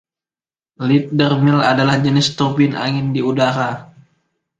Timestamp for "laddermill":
0.87-1.61